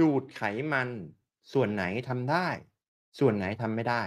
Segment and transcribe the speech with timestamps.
[0.00, 0.88] ดูดไขมัน
[1.52, 2.48] ส่วนไหนทำได้
[3.18, 4.02] ส่วนไหนทำไม่ได้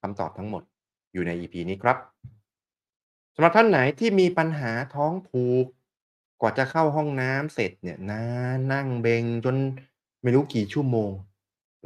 [0.00, 0.62] คำตอบทั้งหมด
[1.12, 1.96] อยู่ใน EP นี้ครับ
[3.34, 5.66] สำหรับท่านไหนที่มีปัญหาท้องผูก
[6.40, 8.22] กว่าจะเข้าห้องน้ำเสร็จเนี่ยนา
[8.72, 9.56] นั่งเบงจน
[10.22, 11.10] ไม่รู้กี่ชั่วโมง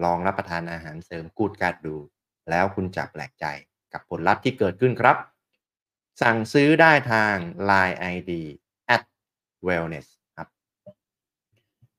[0.05, 1.97] ลองรับประทานอาหารเสริมกูดการ์ดดู
[2.51, 3.45] แล้วคุณจะแปลกใจ
[3.93, 5.17] กับผลลัพธ์ที่เกิดขึ้นครับ
[6.23, 7.37] สั่งซื้อได้ทาง
[7.71, 8.31] Line ID
[8.95, 9.03] at
[9.67, 10.07] wellness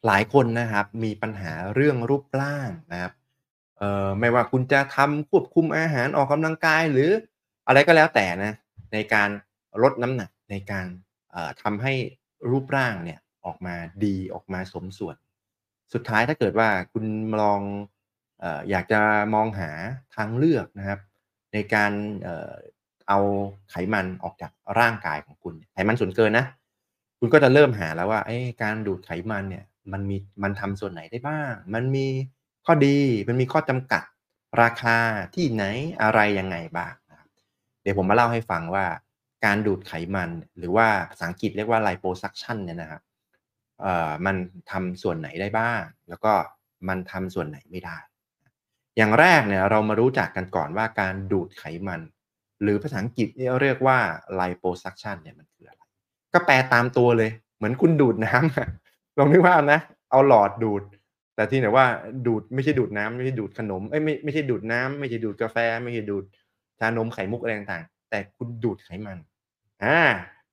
[0.07, 3.13] หลายคนนะครับมีปัญหาเรื่องรูปร่างนะครับ
[3.77, 7.09] เอ่อไม่ว่าคุณจะทำควบคุมอาหารออกกำลังกายหรือ
[7.67, 8.53] อะไรก็แล้วแต่นะ
[8.93, 9.29] ในการ
[9.83, 10.87] ลดน้ำหนักในการ
[11.31, 11.93] เอ่อทำให้
[12.51, 15.15] รูปร่างเนี่ยออกมาดีออกมาสมส่วน
[15.93, 17.05] สุดท้ายถ้าเกิดว่าคุณ
[17.41, 17.61] ลอง
[18.39, 18.99] เอ่ออยากจะ
[19.33, 19.69] มองหา
[20.15, 20.99] ทางเลือกนะครับ
[21.53, 21.91] ในการ
[22.23, 22.51] เอ่อ
[23.09, 23.19] เอา
[23.71, 26.45] ไขมันออกจากร่างกายของคุณไขมันส่วนเกินนะ
[27.19, 28.21] คุณก็จะเริ่มหาแล้วว่า
[28.63, 32.07] การดูดไขมันเนี่ย มันมีมันทำส่วนไหนได้บ้าง มันมี
[32.65, 34.03] ข้อดีมันมีข้อจำกัด
[34.61, 34.97] ราคา
[35.35, 35.63] ที่ไหน
[36.01, 37.29] อะไรยังไงบ้างนะครับ
[37.81, 38.85] เดี๋ยวผมมาเล่าให้ฟังว่า
[39.45, 43.01] การดูดไขมันหรือว่าภาษาอังกฤษเรียกว่า liposuction เนี่ยนะครับ
[43.81, 44.35] เอ่อมัน
[44.71, 46.33] ทำส่วนไหนได้บ้าง แล้วก็
[46.87, 47.97] มันทำส่วนไหนไม่ได้
[48.97, 52.01] อย่างแรกเนี่ยเรามารู้จักกันก่อนว่าการดูดไขมัน
[52.61, 53.27] หรือภาษาอังกฤษ
[53.61, 53.99] เรียกว่า
[54.39, 55.81] liposuction เนี่ยมันคืออะไร
[56.33, 58.82] ก็แปลตามตัวเลย เหมือนคุณดูดน้ำ
[59.17, 59.79] ลองนึกภาพนะ
[60.11, 60.83] เอาหลอดดูด
[61.35, 61.85] แต่ที่ไหนว่า
[62.27, 66.23] ดูดไม่ใช่ดูดน้ำไม่ใช่ดูดขนมเอ้ยไม่ไม่ใช่ดูดน้ำไม่ใช่ดูดกาแฟ ไม่ใช่ดูด
[66.79, 69.17] ชานมไข่มุกอะไรต่างๆแต่คุณดูดไขมัน
[69.83, 69.97] อ่า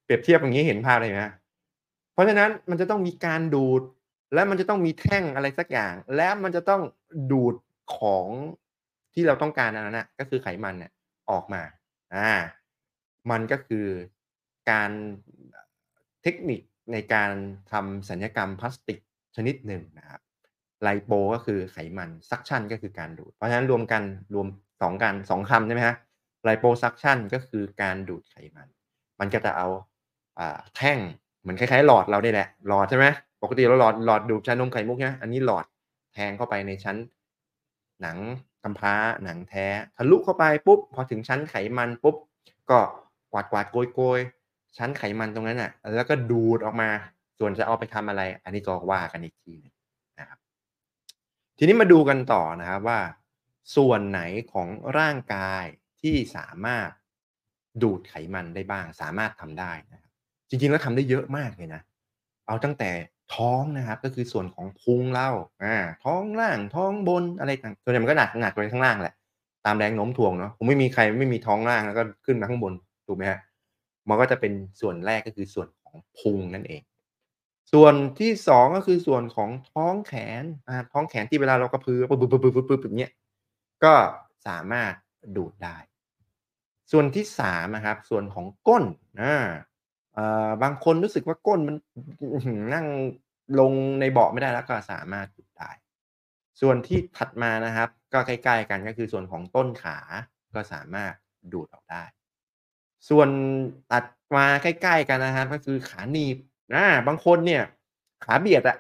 [0.05, 1.25] เปรียบเทียบอย่างนี้เห็นภาพเลยไหม
[2.13, 3.83] เพราะฉะนั้นมันจะต้องมีการดูด
[4.35, 6.83] และมันจะต้องมีแท่งอะไรสักอย่าง และมันจะต้อง
[7.33, 7.55] ดูด
[7.97, 8.27] ของ
[9.15, 10.93] ที่เราต้องการอันนั้นนะก็คือไขมันเนี่ย
[11.31, 11.63] ออกมา
[12.15, 12.31] อ่า
[13.31, 13.87] มันก็คือ
[14.71, 14.91] การ
[16.23, 16.61] เทคนิค
[16.93, 17.31] ในการ
[17.73, 18.99] ทำศัลยกรรมพลาสติก
[19.37, 20.21] ชนิดหนึ่งนะครับ
[20.83, 24.03] lipo ก็คือไขมัน suction ก็คือการดูด เพราะฉะนั้นรวมกัน
[24.35, 24.47] รวม
[24.83, 25.97] สองกันสองคำใช่ไหมครับ
[26.45, 28.69] liposuction ก็คือการดูดไขมัน
[29.21, 29.69] มันก็จะเอา
[30.39, 30.99] อ่าแท่ง
[31.41, 33.07] เหมือนคล้ายๆ หลอดเราได้แหละ หลอดใช่ไหม
[33.43, 35.65] ปกติเราหลอดหลอดดูดชานมไข่มุกใช่ไหมอันนี้หลอด
[36.15, 36.97] แทงเข้าไปในชั้น
[38.03, 38.19] หนัง
[38.63, 38.95] กำพร้า
[39.25, 39.67] หนังแท้
[39.97, 42.17] ทะลุเข้าไปปุ๊บพอถึงชั้นไขมันปุ๊บ
[42.71, 42.79] ก็
[43.33, 44.21] กวาดกวาดโกยโกย
[44.79, 46.91] ชั้นไขมันตรงนั้นน่ะ แล้วก็ดูดออกมา
[47.39, 49.75] ส่วนจะเอาไปทำอะไร อันนี้ก็ว่ากันอีกทีหนึ่ง
[50.21, 50.39] นะครับ
[51.59, 53.01] ทีนี้มาดูกันต่อนะครับว่า
[53.77, 54.21] ส่วนไหน
[54.53, 55.65] ของร่างกาย
[56.01, 56.91] ที่สามารถ
[57.83, 60.11] ดูดไขมันได้บ้าง สามารถทำได้นะครับ
[60.49, 61.83] จริงๆแล้วทำได้เยอะมากเลยนะ
[62.47, 62.91] เอาตั้งแต่
[63.35, 65.31] ท้องนะครับ ก็คือส่วนของพุงเรา
[65.63, 69.15] อ่าท้องล่างท้องบนอะไรต่างส่วนใหญ่มันก็หนักหนักไปข้างล่างแหละ
[69.67, 72.73] ตามแรงโน้มถ่วงเนาะคงไม่มีใครไม่มีท้องล่างแล้วก็ขึ้นมาข้างบน
[73.07, 73.41] ถูกไหมครับ
[74.09, 76.83] มันก็จะเป็นส่วนแรกก็คือส่วนของพุงนั่นเอง
[77.73, 80.13] ส่วนที่สองก็คือส่วนของท้องแข
[80.43, 82.17] นอ่าท้องแขนที่เวลาเรากระพือปึ๊
[82.77, 83.13] บๆๆๆๆอย่างเงี้ย
[83.85, 83.95] ก็
[84.47, 84.93] สามารถ
[85.37, 85.77] ดูดได้
[86.93, 88.85] ส่วนที่สามนะครับ ส่วนของก้น
[89.21, 89.35] อา
[90.15, 91.77] เอ่อบางคนรู้สึกว่าก้นมัน
[92.75, 92.87] นั่ง
[93.61, 95.71] ลงในเบาะไม่ได้แล้วก็สามารถดูดได้
[96.61, 99.99] ส่วนที่ถัดมานะครับ ก็ใกล้ๆกันก็คือส่วนของต้นขา
[100.55, 101.13] ก็สามารถ
[101.53, 102.03] ดูดออกได้
[103.09, 103.29] ส่วน
[103.93, 104.05] ตัด
[104.37, 106.37] มาใกล้ ๆ กันนะครับก็คือขาหนีบ
[106.75, 107.63] อาบางคนเนี่ย
[108.25, 108.77] ขาเบียดอะ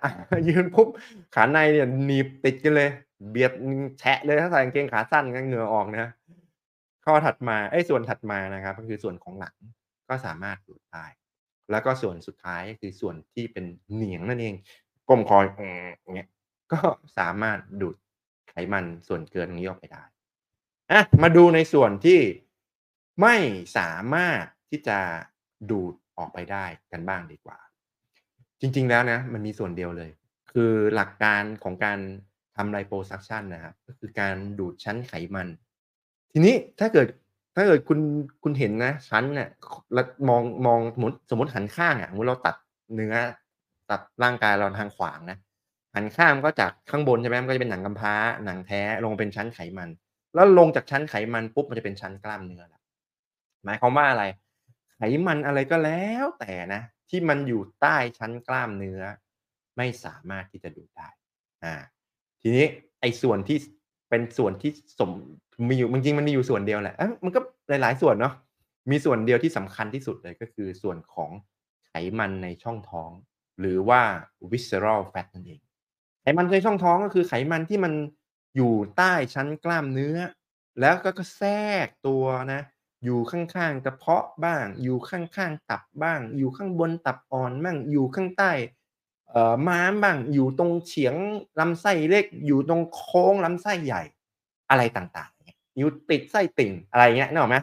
[0.48, 0.88] ยืนปุ๊บ
[1.34, 2.90] ขาในเนี่ยหนีบติดกันเลย
[3.30, 3.52] เบียด
[3.98, 6.10] แฉะเลยถ้าใส่กางเกงขาสั้นก็เหงื่อออกนะ
[7.04, 9.54] ข้อถัดมาเอ๊ยส่วนถัดมานะครับ ก็คือส่วนของหลัง
[10.08, 11.04] ก็สามารถดูดได้
[11.70, 14.54] แล้วก็ส่วนสุดท้ายก็คือส่วนที่เป็นเหนียงนั่นเอง
[15.08, 15.68] ก้มคออื
[16.00, 16.28] อย่างเงี้ย
[16.72, 16.78] ก็
[17.18, 17.96] สามารถดูด
[18.50, 20.02] ไขมันส่วนเกินนี้ออกไปได้
[20.90, 22.18] อามาดูในส่วนที่
[23.20, 23.36] ไม่
[23.76, 24.98] สามารถที่จะ
[25.70, 27.58] ดูดออกไปได้กันบ้างดีกว่า
[28.60, 30.10] จริง ๆแล้วนะมันมีส่วนเดียวเลย
[30.52, 31.98] คือหลักการของการ
[32.56, 35.48] ทำ liposuction นะครับก็คือการดูดชั้นไขมัน
[36.32, 37.06] ทีนี้ถ้าเกิด
[37.56, 37.98] ถ้าเกิดคุณ
[38.42, 39.50] คุณเห็นนะชั้นเนี่ย
[39.94, 42.56] แล้วมองมองสมมติสมมติหันข้างอะสมมุติเราตัด
[42.94, 43.14] เนื้อ
[43.90, 45.38] ตัดร่างกายเราทางขวางนะ
[45.94, 49.88] หันข้างมันก็จากข้างบนใช่ไหมมันก็จะเป็นหนังกำพร้าหนังแท้ลงเป็นชั้นไขมัน
[50.34, 52.79] แล้วลงจากชั้นไขมันปุ๊บมันจะเป็นชั้นกล้ามเนื้อล้ว
[53.64, 54.24] หมายความว่าอะไร
[54.96, 59.02] ไขมันอะไรก็แล้วแต่นะ ที่มันอยู่ใต้ชั้นกล้ามเนื้อ
[59.76, 61.08] ไม่สามารถที่จะดูดได้
[61.64, 61.74] อา
[62.42, 62.66] ทีนี้
[63.00, 63.58] ไอ้ส่วนที่
[64.08, 65.10] เป็นส่วนที่สม
[65.68, 68.34] มีอยู่จริงมันมีอยู่ส่วนเดียวแหละมันก็หลาย ๆ ส่วนเนาะ
[68.90, 71.30] มีส่วนเดียวที่สำคัญที่สุดเลยก็คือส่วนของ
[71.86, 73.10] ไขมันในช่องท้อง
[73.60, 74.02] หรือว่า
[74.50, 75.60] visceral fat นั่นเอง
[76.22, 77.92] ไขมันในช่องท้องก็คือไขมันที่มัน
[78.56, 80.18] อยู่ใต้ชั้นกล้ามเนื้อ
[80.80, 81.54] แล้วก็ก็แทร
[81.86, 82.60] กตัวนะ
[83.04, 88.52] อยู่ข้างๆกระเพาะบ้าง อยู่ข้างๆตับบ้าง อยู่ข้างบนตับอ่อนมั่งอยู่ข้างใต้
[89.30, 91.14] เอ่อม้ามบ้างอยู่ตรงเฉียง
[91.60, 94.02] ลำไส้เล็ก อยู่ตรงโค้งลำไส้ใหญ่
[94.70, 97.56] อะไรต่างๆอยู่ติดไส้ติ่งอะไรเงี้ยนึกออกไหม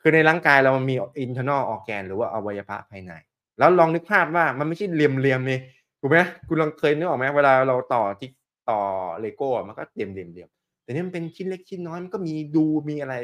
[0.00, 3.12] คือในร่างกายเรามันมี internal organ หรือว่าอวัยวะภายใน
[3.58, 5.58] แล้วลองนึกภาพว่ามันไม่ใช่เหลี่ยมๆนี่
[6.00, 8.32] ถูกไหมคุณลองเคยนึกออกไหมเวลาเราต่อจิ๊ก
[8.70, 8.80] ต่อ
[9.20, 10.08] เลโก้อะมันก็เหลี่ย
[10.46, 13.14] มๆๆแต่นี่มันเป็นชิ้นเล็กชิ้นน้อยมันก็มีดูมีอะไร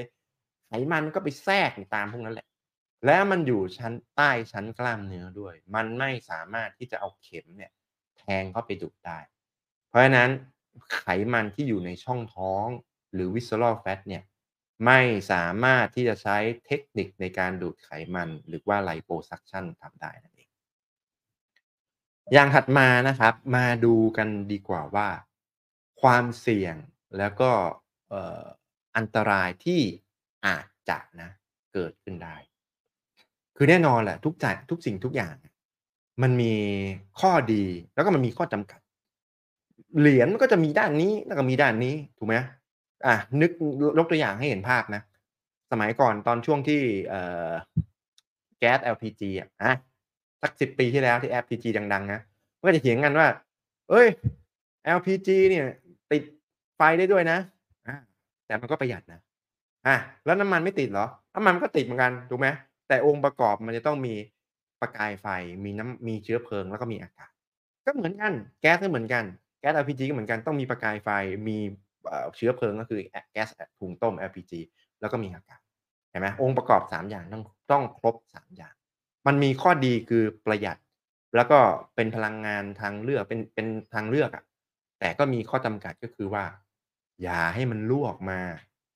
[0.66, 2.48] ไขมันมันก็ไปแทรกตามพวกนั้นแหละ
[3.06, 7.72] แล้วมันอยู่ชั้นใต้ชั้นกล้ามเนื้อด้วย มันไม่สามารถที่จะเอาเข็มเนี่ย
[8.18, 9.18] แทงเข้าไปดูดได้
[9.88, 10.30] เพราะฉะนั้น
[10.94, 12.66] ไขมันที่อยู่ในช่องท้อง
[13.12, 14.24] หรือ visceral fat เนี่ย
[14.86, 15.00] ไม่
[15.32, 16.36] สามารถที่จะใช้
[16.66, 20.50] เทคนิคในการดูดไขมันหรือว่า liposuction ทำได้นั่นเอง
[22.32, 25.08] อย่างถัดมานะครับ มาดูกันดีกว่าว่า
[26.02, 26.76] ความเสี่ยง
[27.19, 27.50] แล้วก็
[28.96, 29.82] อันตรายที่
[30.46, 31.31] อาจจะนะ
[31.75, 32.37] เกิดขึ้นได้
[33.56, 35.34] คือแน่นอนแหละทุกจ่ายทุกสิ่งทุกอย่าง
[36.22, 36.54] มันมี
[37.20, 37.64] ข้อดี
[37.94, 38.81] แล้วก็มันมีข้อจำกัด
[39.98, 42.37] เหรียญมันก็จะมีด้านนี้แล้วก็มีด้านนี้ถูกไหม
[43.06, 43.50] อะนึก
[43.98, 45.02] ยกตัวอย่างให้เห็นภาพนะ
[45.70, 47.14] สมัยก่อนตอนช่วงที่เอ
[48.58, 49.72] แก๊ส LPG อะอะ
[50.43, 52.20] สักสิบปีที่แล้วที่ LPG ดังๆนะ
[52.58, 53.28] มันก็จะเถียงกันว่า
[53.90, 54.08] เอ้ย
[54.98, 55.66] LPG เนี่ย
[56.10, 56.22] ติด
[56.76, 57.38] ไฟได้ด้วยนะ
[58.46, 59.20] แต่มันก็ประหยัดนะ
[59.86, 62.48] อะแล้วน้ำมันไม่ติดเหรอน้ำมันก็ติดเหมือนกันถูกไหม
[62.88, 64.14] แต่องค์ประกอบมันจะต้องมี
[64.80, 65.26] ประกายไฟ
[65.64, 67.30] มีน้ำมีเชื้อเพลิงแล้วก็มีอากาศ
[67.86, 69.24] ก็เหมือนกันแก๊สก็เหมือนกัน
[69.60, 71.08] แก๊ส LPG ก็เหมือนกันต้องมีประกายไฟ
[71.48, 71.58] มี
[72.36, 73.00] เชื้อเพลิงก็คือ
[73.32, 73.48] แก๊ส
[73.78, 74.52] ถุงต้ม LPG
[75.00, 75.60] แล้วก็มีอากาศ
[76.10, 77.42] เห็นไหมองค์ประกอบ 3 อย่างต้อง
[77.72, 78.74] ต้องครบ 3 อย่าง
[79.26, 80.76] มันมีข้อดีคือประหยัด
[81.36, 81.58] แล้วก็
[81.94, 84.44] เป็นพลังงานทางเลือกเป็นเป็นทางเลือกอะ
[85.00, 86.44] แต่ก็มีข้อจำกัดก็คือว่า
[87.22, 88.40] อย่าให้มันรั่วออกมา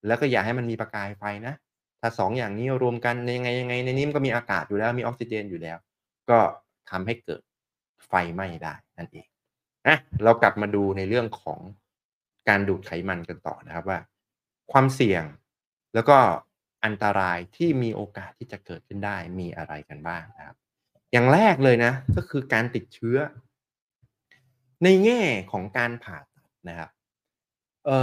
[0.06, 1.54] แล้วก็อย่าให้มันมีประกายไฟนะ
[2.00, 5.78] ถ้า2ออย่างนี้รวมกันยังไงยังไงในนี้มันก็มีอากาศอยู่แล้วมีออกซิเจนอยู่แล้ว
[6.30, 6.38] ก็
[6.90, 7.42] ทำให้เกิด
[8.06, 9.26] ไฟไหม้ได้นั่นเอง
[9.86, 11.60] อะเรากลับมาดูในเรื่องของ
[12.48, 13.98] การดูดไขมันกันต่อนะครับว่า
[14.72, 15.24] ความเสี่ยง
[15.94, 16.18] แล้วก็
[16.84, 20.56] อันตรายที่มีโอกาสที่จะเกิดขึ้นได้มีอะไรกันบ้างนะครับ
[21.12, 23.16] อย่างแรกเลยนะ ก็คือการติดเชื้อ
[24.84, 26.90] ในแง่ของการผ่าตัดนะครับ
[27.90, 28.02] เอ่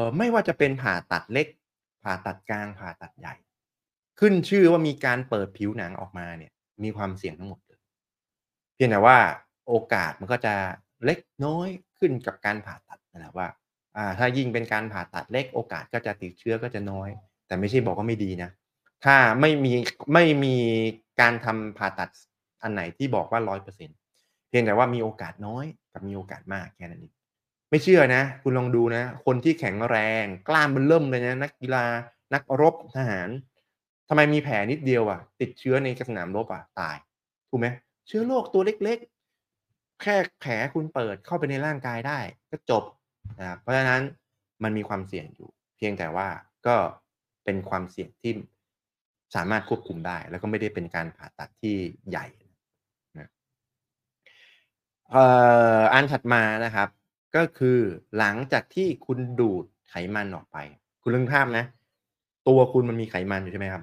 [0.00, 1.46] อไม่ว่าจะเป็นผ่าตัดเล็ก
[2.02, 3.34] ผ่าตัดกลางผ่าตัดใหญ่
[4.20, 6.52] ขึ้นชื่อว่ามีการเปิดผิวหนังออกมาเนี่ย
[6.82, 7.80] มีความเสี่ยงทั้งหมดเลย
[8.74, 9.18] เพียงแต่ว่า
[9.68, 10.54] โอกาสมันก็จะ
[11.04, 11.68] เล็กน้อย
[11.98, 13.48] ขึ้นกับการผ่าตัดนะครับว่า
[13.96, 17.08] อ่า ถ้ายิ่งเป็นการผ่าตัดเล็กโอกาสก็จะติดเชื้อก็จะน้อย
[17.46, 18.50] แต่ไม่ใช่บอกว่าไม่ดีนะ
[19.04, 19.72] ถ้าไม่มี
[20.14, 20.56] ไม่มี
[21.20, 22.10] การทำผ่าตัด
[22.62, 23.90] อันไหนที่บอกว่าร้อยเปอร์เซ็น
[24.48, 27.14] เพียงแต่ว่ามีโอกาสน้อยกับมีโอกาสมากแค่นั้นเอง
[27.70, 31.84] ไม่เชื่อนะ คุณลองดูนะ คนที่แข็งแรง กล้ามมันเริ่มเลยนะ นักกีฬา
[32.34, 33.28] นักรบทหาร
[34.08, 36.96] ทำไมมีแผลนิดเดียวอะติดเชื้อในสนามรบอะตาย
[37.50, 37.68] ถูกไหม
[38.06, 42.18] เชื้อโรคตัวเล็กๆ แค่แผลคุณเปิดเข้าไปในร่างกายได้
[42.50, 42.84] ก็จบ
[43.38, 44.02] นะเพราะฉะนั้น
[44.62, 46.28] มันมีความเสี่ยงอยู่ เพียงแต่ว่า
[46.66, 46.76] ก็
[47.44, 48.32] เป็นความเสี่ยงที่
[49.34, 51.76] สามารถควบคุมได้ แล้วก็ไม่ได้เป็นการผ่าตัดที่
[52.10, 52.26] ใหญ่
[53.18, 53.30] นะ
[55.14, 55.24] อ่
[55.78, 56.88] ออันถัดมานะครับ
[57.36, 57.78] ก็คือ
[58.18, 60.56] หลังจากที่คุณดูดไขมันออกไป
[61.02, 61.64] คุณลึกภาพนะ
[62.48, 63.82] ตัวคุณมันมีไขมันอยู่ใช่ไหมครับ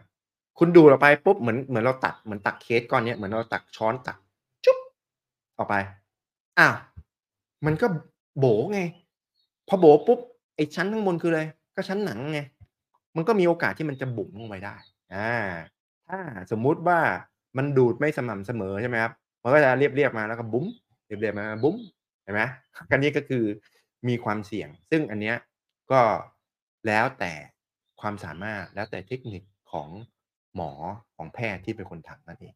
[0.60, 4.18] คุณดูดออกไปปุ๊บเหมือนเหมือนเราตัดเหมือนตักเค้กก้อนเนี้ยเหมือนเราตักช้อนตัก
[4.66, 4.78] จุ๊บ
[5.58, 5.76] ออกไป
[6.60, 6.76] อ้าว
[7.66, 7.88] มันก็
[8.40, 8.82] โบไง
[9.68, 10.20] พอโบปุ๊บ
[10.56, 11.42] ไอ้ชั้นข้างบนคืออะไร
[11.76, 12.40] ก็ชั้นหนังไง
[13.16, 14.76] มันก็มีโอกาสที่มันจะบุ๋มลงไปได้
[15.14, 15.32] อ่า
[16.08, 16.20] ถ้า
[16.52, 17.00] สมมุติว่า
[17.58, 20.66] มันดูดไม่สม่ำเสมอใช่ไหมครับมันก็จะเรียบๆมาแล้วก็บุ๋ม
[21.06, 21.76] เรียบๆมาบุ๋ม
[22.26, 22.42] เห็นไหม
[22.92, 23.44] อันนี้ก็คือ
[24.08, 25.38] มีความเสี่ยง ซึ่งอันเนี้ย
[25.92, 26.02] ก็
[26.88, 27.34] แล้วแต่
[28.02, 29.90] ความสามารถแล้วแต่เทคนิคของ
[30.56, 30.72] หมอ
[31.16, 32.56] ของแพทย์ที่เป็นคนทำนั่นเอง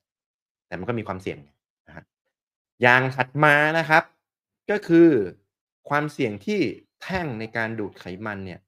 [0.67, 1.37] แต่มันก็มีความเสี่ยง
[1.87, 2.05] นะฮะ
[2.81, 4.03] อย่างถัดมานะครับ
[4.71, 5.09] ก็คือ
[5.89, 6.59] ความเสี่ยงที่
[7.01, 8.59] แท่งในการดูดไขมันเนี่ย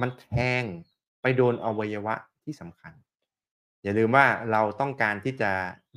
[0.00, 0.62] มันแทง
[1.22, 2.92] ไปโดนอวัยวะที่สำคัญ
[3.82, 5.50] อย่าลืมว่าเราต้องการที่จะ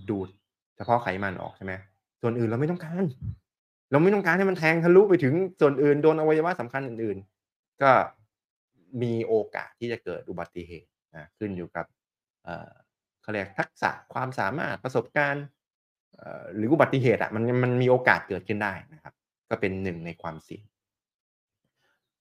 [0.09, 0.29] ดูด
[0.75, 1.73] เฉพาะไขมันออกใช่ไหม
[2.21, 3.03] ส่วนอื่นเราไม่ต้องการ
[3.91, 7.91] เราไม่ต้องการให้มันแทงทะลุไปถึงส่วนอื่นโดนอวัยวะสำคัญอื่นๆ ก็
[9.01, 11.85] มีโอกาสที่จะเกิดอุบัติเหตุนะขึ้นอยู่กับ
[12.43, 12.71] เอ่อ
[13.21, 15.45] เขาเรียกทักษะความสามารถประสบการณ์
[16.55, 19.13] หรืออุบัติเหตุอะมันมันมีโอกาสเกิดขึ้นได้นะครับ
[19.49, 20.63] ก็เป็นหนึ่งในความเสี่ยง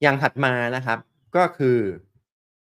[0.02, 0.98] อย่างถัดมานะครับ
[1.36, 1.78] ก็คือ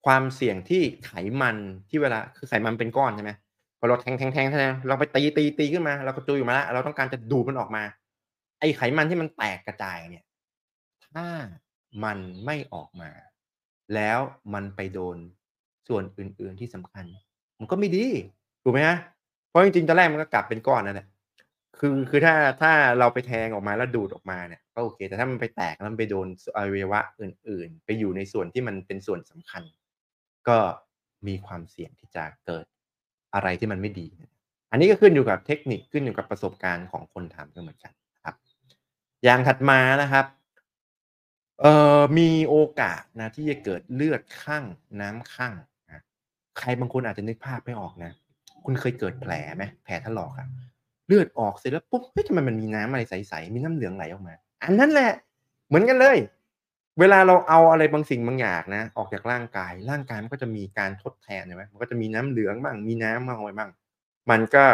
[0.07, 1.57] ความเสี่ยงที่ไขมัน
[1.89, 3.33] ที่เวลาคือไขมันเป็นก้อนใช่ไหม
[3.79, 7.83] พอเราแทงแทงแทงแทงเราไปตีตีตีขึ้นมาเรากระจุยออกมาแล้วเราต้องการจะดูดมันออกมา
[8.63, 10.25] ไอไขมันที่มันแตกกระจายเนี่ย
[11.15, 11.27] ถ้า
[12.05, 13.11] มันไม่ออกมา
[13.95, 14.19] แล้ว
[14.55, 15.17] มันไปโดน
[15.89, 17.05] ส่วนอื่น ๆที่สำคัญ
[17.59, 18.07] มันก็ไม่ดี
[18.63, 18.99] ถูกไหมฮะ
[19.49, 21.07] เพราะจริงๆตอนแรกมันก็กลับเป็นก้อนนั่นแหละ
[21.79, 26.27] คือคือถ้าถ้าเราไปแทงออกมาแล้วดูดออกมาเนี่ยก็โอเค แต่ถ้ามันไปแตกแล้วมันไปโดน
[26.57, 29.63] อวัยวะอื่น ๆ ไปอยู่ในส่วนที่มันเป็นส่วนสำคัญ
[30.49, 30.59] ก็
[31.27, 32.65] มีความเสี่ยงที่จะเกิด
[33.35, 34.09] อะไรที่มันไม่ดี
[34.71, 37.93] อันนี้ก็ขึ้นอยู่กับเทคนิคขึ้นอยู่กับประสบการณ์ของคนทำด้วยเหมือนกัน
[39.25, 40.27] อย่างถัดมานะครับ
[41.61, 44.65] เอ่อมีโอกาสนะที่จะเกิดเลือดคั่ง
[45.01, 45.55] น้ำคั่ง
[45.91, 46.03] นะ
[46.59, 48.13] ใครบางคนอาจจะนึกภาพไม่ออกนะ
[48.65, 49.65] คุณเคยเกิดแผลไหม?
[49.85, 50.49] แผลถลอกอะ
[51.07, 55.13] เลือดออกเสร็จแล้วปุ๊บเฮ้ยทำไมมันมีน้ำอะไรใสๆมีน้ำเหลืองไหลออกมา อันนั้นแหละ
[55.69, 56.19] เหมือนกันเลย
[57.01, 63.71] เวลาเราเอาอะไรบางสิ่งบางอย่างนะ ออกจากร่างกาย ร่างกายมันก็จะมีการทดแทนเห็นไหมมันก็จะมีน้ำเหลืองบ้าง มีน้ำบ้างอะไรบ้าง
[64.31, 64.65] มันก็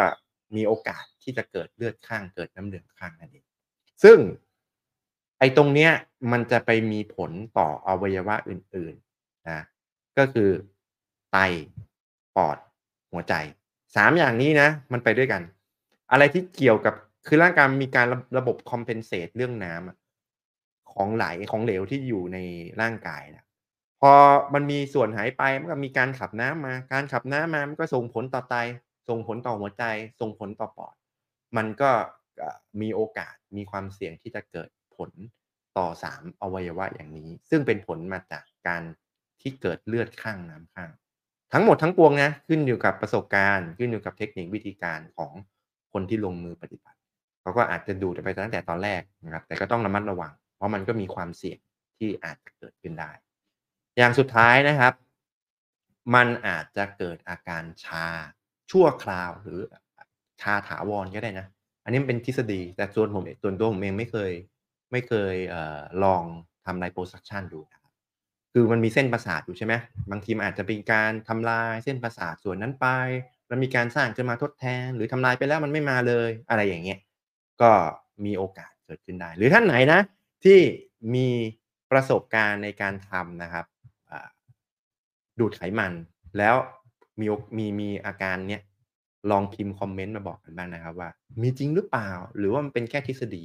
[0.55, 3.45] มีโอกาสที่จะเกิดเลือดคั่งเกิดน้ำเหลืองคั่งนั่นเอง
[4.03, 4.17] ซึ่ง
[5.39, 5.91] ไอ้ตรงเนี้ย
[6.31, 9.59] มันจะไปมีผลต่ออวัยวะอื่นๆนะ
[10.17, 10.49] ก็คือ
[11.31, 11.37] ไต
[12.35, 12.57] ปอด
[13.11, 13.33] หัวใจ
[13.77, 15.41] 3อย่างนี้นะ มันไปด้วยกัน
[16.11, 16.93] อะไรที่เกี่ยวกับ
[17.27, 22.37] คือร่างกายมีการระระบบ compensate เรื่องน้ำของไหลของเหลวที่อยู่ใน
[22.81, 23.45] ร่างกายนะ
[24.01, 24.13] พอ
[24.53, 28.55] มันมีส่วนหายไปมันก็มีการขับน้ำมา การขับน้ำมามันก็ส่งผลต่อไต
[29.09, 29.83] ส่งผลต่อหัวใจ
[30.21, 30.93] ส่งผลต่อปอด
[31.57, 31.91] มันก็
[32.81, 35.11] มีโอกาสมีความเสี่ยงที่จะเกิดผล
[35.77, 38.83] ต่อ3อวัยวะอย่างนี้ ซึ่งเป็นผลมาจากการ
[39.41, 40.91] ที่เกิดเลือดคั่งน้ำคั่ง
[41.53, 45.31] ทั้งหมดทั้งปวงนะขึ้นอยู่กับประสบการณ์ ขึ้นอยู่กับเทคนิควิธีการของ
[45.93, 46.97] คนที่ลงมือปฏิบัติ
[47.41, 51.59] เขาก็อาจจะดูไปตั้งแต่ตอนแรกนะครับแต่ก็ต้องระมัดระวัง เพราะมันก็มีความเสี่ยง
[51.97, 53.11] ที่อาจจะเกิดขึ้นได้
[53.97, 54.93] อย่างสุดท้ายนะครับ
[56.15, 58.05] มันอาจจะเกิดอาการชา
[58.71, 59.59] ชั่วคราวหรือ
[60.41, 61.47] ชาถาวรก็ได้นะ
[61.89, 64.31] นนี้มันเป็นทฤษฎี แต่ส่วนผมส่วนตัวผมเองไม่เคย
[64.91, 66.23] ไม่เคยเอ่อลอง
[66.65, 67.91] ทำ liposuction ดูนะครับ
[68.53, 69.73] คือมันมีเส้นประสาทอยู่ใช่ไหม
[70.11, 72.87] บางทีมันอาจจะเป็นการทำลายเส้นประสาทส่วนนั้นไป
[73.47, 76.99] แล้วมีการสร้างขึ้นมาทดแทน หรือทำลายไปแล้วมันไม่มาเลย อะไรอย่างเงี้ย
[77.61, 77.71] ก็
[78.25, 79.99] มีโอกาสเกิดขึ้นได้ หรือท่านไหนนะ
[80.43, 80.59] ที่
[81.15, 81.27] มี
[81.91, 83.65] ประสบการณ์ในการทำนะครับ
[85.39, 85.93] ดูดไขมัน
[86.37, 86.55] แล้ว
[87.19, 87.25] มี
[87.57, 88.61] มีมีอาการเนี้ย
[89.31, 91.09] ลองพิมพ์คอมเมนต์มาบอกกันบ้างนะครับว่า
[91.41, 93.43] มีจริงหรือเปล่า หรือว่ามันเป็นแค่ทฤษฎี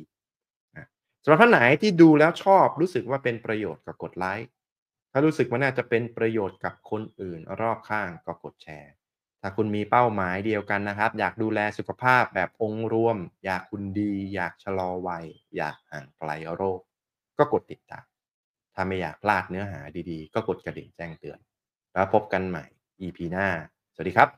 [1.23, 4.51] สำหรับท่านไหนที่ดูแล้วชอบรู้สึกว่าเป็นประโยชน์ก็กดไลก์
[5.13, 8.93] ถ้ารู้สึกว่าน่าจะเป็นประโยชน์กับคนอื่นรอบข้างก็กดแชร์
[9.41, 15.27] ถ้าคุณมีเป้าหมายเดียวกันนะครับ อยากดูแลสุขภาพแบบองค์รวม อยากหุ่นดี อยากชะลอวัย
[15.57, 16.81] อยากห่างไกลโรค
[17.39, 18.07] ก็กดติดตาม
[18.75, 21.39] ถ้าไม่อยากพลาดเนื้อหาดีๆ ก็กดกระดิ่งแจ้งเตือน
[21.93, 22.65] แล้วพบกันใหม่
[23.01, 23.47] EP หน้า
[23.95, 24.31] สวัสดีครับ